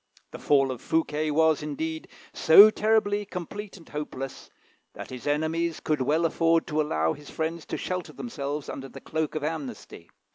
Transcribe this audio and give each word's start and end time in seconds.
The 0.31 0.39
fall 0.39 0.71
of 0.71 0.81
Fouquet 0.81 1.29
was, 1.29 1.61
indeed, 1.61 2.07
so 2.33 2.71
terribly 2.71 3.23
complete 3.23 3.77
and 3.77 3.87
hopeless, 3.87 4.49
that 4.95 5.11
his 5.11 5.27
enemies 5.27 5.79
could 5.79 6.01
well 6.01 6.25
afford 6.25 6.65
to 6.69 6.81
allow 6.81 7.13
his 7.13 7.29
friends 7.29 7.67
to 7.67 7.77
shelter 7.77 8.13
themselves 8.13 8.67
under 8.67 8.89
the 8.89 8.99
cloak 8.99 9.35
of 9.35 9.43
amnesty. 9.43 10.09